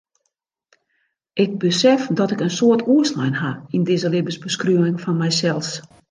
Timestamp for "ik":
1.33-1.57, 2.31-2.39